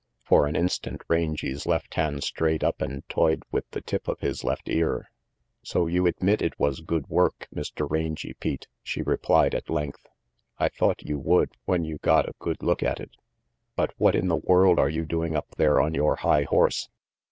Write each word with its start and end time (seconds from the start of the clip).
For 0.23 0.47
an 0.47 0.55
instant 0.55 1.03
Rangy's 1.09 1.67
left 1.67 1.93
hand 1.93 2.23
strayed 2.23 2.63
up 2.63 2.81
and 2.81 3.07
toyed 3.07 3.43
with 3.51 3.69
the 3.69 3.81
tip 3.81 4.07
of 4.07 4.19
his 4.21 4.43
left 4.43 4.67
ear. 4.67 5.11
"So 5.61 5.85
you 5.85 6.07
admit 6.07 6.41
it 6.41 6.59
was 6.59 6.81
good 6.81 7.05
work, 7.07 7.47
Mr. 7.53 7.87
Rangy 7.87 8.33
Pete," 8.33 8.65
she 8.81 9.03
replied, 9.03 9.53
at 9.53 9.69
length. 9.69 10.07
"I 10.57 10.69
thought 10.69 11.03
you 11.03 11.19
would, 11.19 11.51
when 11.65 11.83
you 11.83 11.99
got 11.99 12.27
a 12.27 12.33
good 12.39 12.63
look 12.63 12.81
at 12.81 12.99
it. 12.99 13.11
But 13.75 13.93
what 13.99 14.15
in 14.15 14.27
the 14.27 14.37
world 14.37 14.79
are 14.79 14.89
you 14.89 15.05
doing 15.05 15.35
up 15.35 15.53
there 15.57 15.79
on 15.79 15.93
your 15.93 16.15
high 16.15 16.45
horse? 16.45 16.89